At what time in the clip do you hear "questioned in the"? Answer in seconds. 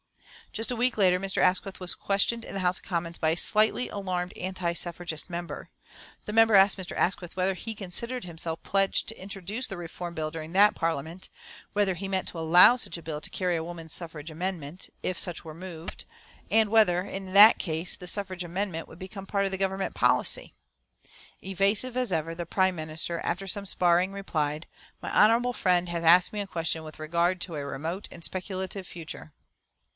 1.93-2.59